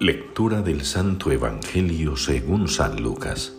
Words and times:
Lectura 0.00 0.60
del 0.60 0.84
Santo 0.84 1.30
Evangelio 1.30 2.16
según 2.16 2.66
San 2.66 3.00
Lucas. 3.00 3.54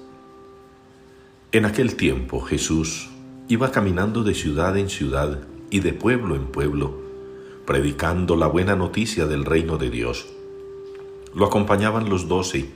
En 1.54 1.64
aquel 1.64 1.96
tiempo 1.96 2.42
Jesús 2.42 3.10
iba 3.48 3.72
caminando 3.72 4.22
de 4.22 4.34
ciudad 4.34 4.76
en 4.76 4.90
ciudad 4.90 5.40
y 5.70 5.80
de 5.80 5.94
pueblo 5.94 6.36
en 6.36 6.48
pueblo, 6.48 7.00
predicando 7.66 8.36
la 8.36 8.48
buena 8.48 8.76
noticia 8.76 9.28
del 9.28 9.46
reino 9.46 9.78
de 9.78 9.90
Dios. 9.90 10.28
Lo 11.34 11.46
acompañaban 11.46 12.10
los 12.10 12.28
doce 12.28 12.70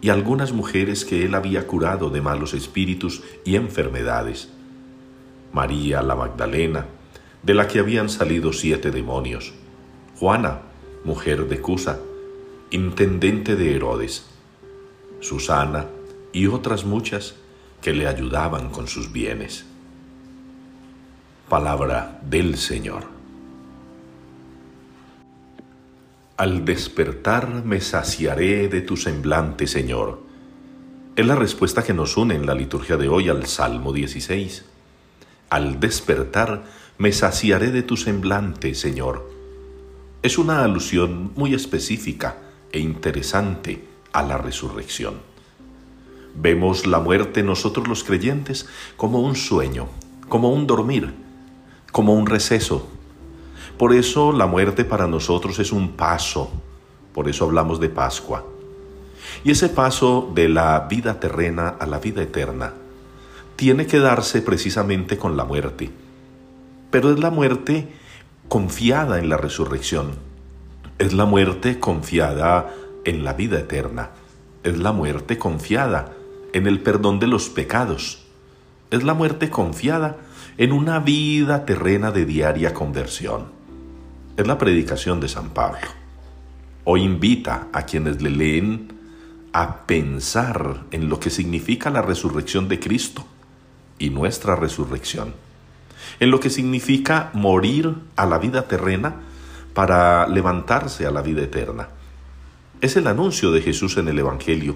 y 0.00 0.08
algunas 0.08 0.54
mujeres 0.54 1.04
que 1.04 1.26
él 1.26 1.34
había 1.34 1.66
curado 1.66 2.08
de 2.08 2.22
malos 2.22 2.54
espíritus 2.54 3.22
y 3.44 3.56
enfermedades. 3.56 4.48
María 5.52 6.00
la 6.00 6.16
Magdalena, 6.16 6.86
de 7.42 7.52
la 7.52 7.68
que 7.68 7.78
habían 7.78 8.08
salido 8.08 8.54
siete 8.54 8.90
demonios. 8.90 9.52
Juana, 10.18 10.62
mujer 11.04 11.46
de 11.46 11.60
Cusa, 11.60 11.98
intendente 12.72 13.54
de 13.54 13.76
Herodes, 13.76 14.24
Susana 15.20 15.88
y 16.32 16.46
otras 16.46 16.86
muchas 16.86 17.34
que 17.82 17.92
le 17.92 18.08
ayudaban 18.08 18.70
con 18.70 18.88
sus 18.88 19.12
bienes. 19.12 19.66
Palabra 21.50 22.18
del 22.22 22.56
Señor. 22.56 23.04
Al 26.38 26.64
despertar 26.64 27.62
me 27.62 27.82
saciaré 27.82 28.68
de 28.68 28.80
tu 28.80 28.96
semblante, 28.96 29.66
Señor. 29.66 30.22
Es 31.14 31.26
la 31.26 31.34
respuesta 31.34 31.82
que 31.82 31.92
nos 31.92 32.16
une 32.16 32.34
en 32.34 32.46
la 32.46 32.54
liturgia 32.54 32.96
de 32.96 33.06
hoy 33.06 33.28
al 33.28 33.44
Salmo 33.46 33.92
16. 33.92 34.64
Al 35.50 35.78
despertar 35.78 36.64
me 36.96 37.12
saciaré 37.12 37.70
de 37.70 37.82
tu 37.82 37.98
semblante, 37.98 38.74
Señor. 38.74 39.30
Es 40.22 40.38
una 40.38 40.64
alusión 40.64 41.32
muy 41.36 41.52
específica 41.52 42.36
e 42.72 42.80
interesante 42.80 43.84
a 44.12 44.22
la 44.22 44.38
resurrección. 44.38 45.20
Vemos 46.34 46.86
la 46.86 46.98
muerte 46.98 47.42
nosotros 47.42 47.86
los 47.88 48.04
creyentes 48.04 48.66
como 48.96 49.20
un 49.20 49.36
sueño, 49.36 49.88
como 50.28 50.50
un 50.50 50.66
dormir, 50.66 51.14
como 51.92 52.14
un 52.14 52.26
receso. 52.26 52.88
Por 53.76 53.92
eso 53.92 54.32
la 54.32 54.46
muerte 54.46 54.84
para 54.84 55.06
nosotros 55.06 55.58
es 55.58 55.72
un 55.72 55.92
paso, 55.92 56.50
por 57.12 57.28
eso 57.28 57.44
hablamos 57.44 57.80
de 57.80 57.90
Pascua. 57.90 58.44
Y 59.44 59.50
ese 59.50 59.68
paso 59.68 60.30
de 60.34 60.48
la 60.48 60.80
vida 60.88 61.20
terrena 61.20 61.68
a 61.68 61.86
la 61.86 61.98
vida 61.98 62.22
eterna 62.22 62.72
tiene 63.56 63.86
que 63.86 63.98
darse 63.98 64.42
precisamente 64.42 65.18
con 65.18 65.36
la 65.36 65.44
muerte. 65.44 65.90
Pero 66.90 67.12
es 67.12 67.18
la 67.18 67.30
muerte 67.30 67.88
confiada 68.48 69.18
en 69.18 69.28
la 69.28 69.36
resurrección 69.36 70.31
es 71.02 71.12
la 71.12 71.24
muerte 71.24 71.80
confiada 71.80 72.72
en 73.04 73.24
la 73.24 73.32
vida 73.32 73.58
eterna. 73.58 74.10
Es 74.62 74.78
la 74.78 74.92
muerte 74.92 75.36
confiada 75.36 76.12
en 76.52 76.68
el 76.68 76.80
perdón 76.80 77.18
de 77.18 77.26
los 77.26 77.48
pecados. 77.48 78.22
Es 78.92 79.02
la 79.02 79.12
muerte 79.12 79.50
confiada 79.50 80.18
en 80.58 80.70
una 80.70 81.00
vida 81.00 81.66
terrena 81.66 82.12
de 82.12 82.24
diaria 82.24 82.72
conversión. 82.72 83.46
Es 84.36 84.46
la 84.46 84.58
predicación 84.58 85.18
de 85.18 85.26
San 85.26 85.50
Pablo. 85.50 85.88
Hoy 86.84 87.02
invita 87.02 87.66
a 87.72 87.82
quienes 87.82 88.22
le 88.22 88.30
leen 88.30 88.92
a 89.52 89.78
pensar 89.88 90.84
en 90.92 91.08
lo 91.08 91.18
que 91.18 91.30
significa 91.30 91.90
la 91.90 92.02
resurrección 92.02 92.68
de 92.68 92.78
Cristo 92.78 93.26
y 93.98 94.10
nuestra 94.10 94.54
resurrección, 94.54 95.34
en 96.20 96.30
lo 96.30 96.38
que 96.38 96.48
significa 96.48 97.30
morir 97.32 97.92
a 98.14 98.24
la 98.24 98.38
vida 98.38 98.68
terrena 98.68 99.31
para 99.74 100.26
levantarse 100.28 101.06
a 101.06 101.10
la 101.10 101.22
vida 101.22 101.42
eterna. 101.42 101.88
Es 102.80 102.96
el 102.96 103.06
anuncio 103.06 103.52
de 103.52 103.62
Jesús 103.62 103.96
en 103.96 104.08
el 104.08 104.18
Evangelio, 104.18 104.74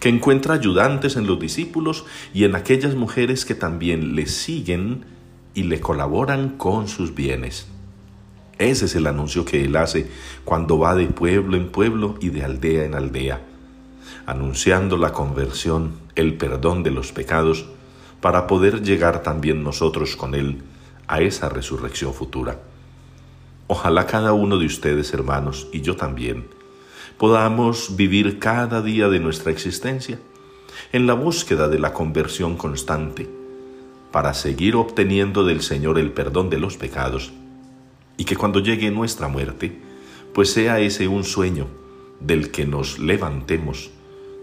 que 0.00 0.08
encuentra 0.08 0.54
ayudantes 0.54 1.16
en 1.16 1.26
los 1.26 1.38
discípulos 1.38 2.04
y 2.34 2.44
en 2.44 2.56
aquellas 2.56 2.94
mujeres 2.94 3.44
que 3.44 3.54
también 3.54 4.16
le 4.16 4.26
siguen 4.26 5.04
y 5.54 5.64
le 5.64 5.80
colaboran 5.80 6.56
con 6.56 6.88
sus 6.88 7.14
bienes. 7.14 7.68
Ese 8.58 8.86
es 8.86 8.94
el 8.94 9.06
anuncio 9.06 9.44
que 9.44 9.64
Él 9.64 9.76
hace 9.76 10.08
cuando 10.44 10.78
va 10.78 10.94
de 10.94 11.06
pueblo 11.06 11.56
en 11.56 11.68
pueblo 11.68 12.16
y 12.20 12.30
de 12.30 12.44
aldea 12.44 12.84
en 12.84 12.94
aldea, 12.94 13.42
anunciando 14.26 14.96
la 14.96 15.12
conversión, 15.12 15.92
el 16.14 16.36
perdón 16.36 16.82
de 16.82 16.90
los 16.90 17.12
pecados, 17.12 17.66
para 18.20 18.46
poder 18.46 18.82
llegar 18.82 19.22
también 19.22 19.62
nosotros 19.62 20.16
con 20.16 20.34
Él 20.34 20.62
a 21.06 21.20
esa 21.20 21.48
resurrección 21.48 22.14
futura. 22.14 22.60
Ojalá 23.74 24.06
cada 24.06 24.34
uno 24.34 24.58
de 24.58 24.66
ustedes, 24.66 25.14
hermanos, 25.14 25.66
y 25.72 25.80
yo 25.80 25.96
también, 25.96 26.46
podamos 27.16 27.96
vivir 27.96 28.38
cada 28.38 28.82
día 28.82 29.08
de 29.08 29.18
nuestra 29.18 29.50
existencia 29.50 30.18
en 30.92 31.06
la 31.06 31.14
búsqueda 31.14 31.70
de 31.70 31.78
la 31.78 31.94
conversión 31.94 32.58
constante, 32.58 33.30
para 34.10 34.34
seguir 34.34 34.76
obteniendo 34.76 35.42
del 35.46 35.62
Señor 35.62 35.98
el 35.98 36.12
perdón 36.12 36.50
de 36.50 36.58
los 36.58 36.76
pecados, 36.76 37.32
y 38.18 38.26
que 38.26 38.36
cuando 38.36 38.60
llegue 38.60 38.90
nuestra 38.90 39.28
muerte, 39.28 39.80
pues 40.34 40.52
sea 40.52 40.78
ese 40.78 41.08
un 41.08 41.24
sueño 41.24 41.66
del 42.20 42.50
que 42.50 42.66
nos 42.66 42.98
levantemos, 42.98 43.90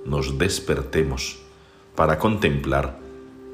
nos 0.08 0.40
despertemos, 0.40 1.38
para 1.94 2.18
contemplar 2.18 2.98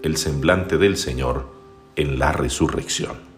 el 0.03 0.16
semblante 0.16 0.78
del 0.78 0.96
Señor 0.96 1.52
en 1.97 2.18
la 2.18 2.31
resurrección. 2.31 3.34